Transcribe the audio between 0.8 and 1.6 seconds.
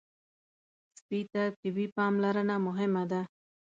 سپي ته